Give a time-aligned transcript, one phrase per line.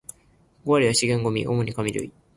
[0.65, 2.11] 五割は資源ゴミ、主に紙類